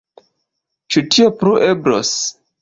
Ĉu 0.95 1.03
tio 1.17 1.27
plu 1.43 1.55
eblos? 1.67 2.17